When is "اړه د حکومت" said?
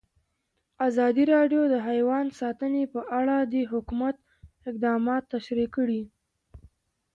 3.19-4.15